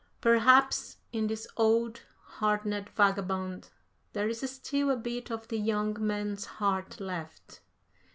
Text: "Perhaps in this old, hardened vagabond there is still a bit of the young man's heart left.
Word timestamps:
"Perhaps 0.19 0.97
in 1.13 1.27
this 1.27 1.45
old, 1.57 2.01
hardened 2.23 2.89
vagabond 2.95 3.69
there 4.13 4.27
is 4.27 4.41
still 4.51 4.89
a 4.89 4.95
bit 4.97 5.29
of 5.29 5.47
the 5.49 5.59
young 5.59 5.95
man's 5.99 6.45
heart 6.57 6.99
left. 6.99 7.59